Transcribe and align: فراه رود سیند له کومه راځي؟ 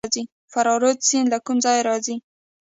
فراه 0.51 0.77
رود 0.81 0.99
سیند 1.09 1.27
له 1.33 1.39
کومه 1.45 1.73
راځي؟ 1.87 2.15